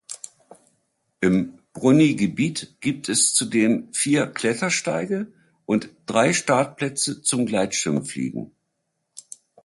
Im 1.19 1.59
Brunni-Gebiet 1.73 2.77
gibt 2.79 3.07
es 3.07 3.35
zudem 3.35 3.93
vier 3.93 4.25
Klettersteige 4.25 5.31
und 5.67 5.89
drei 6.07 6.33
Startplätze 6.33 7.21
zum 7.21 7.45
Gleitschirmfliegen. 7.45 8.51